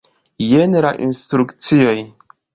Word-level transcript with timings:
Jen 0.51 0.77
la 0.85 0.95
instrukcioj. 1.09 1.95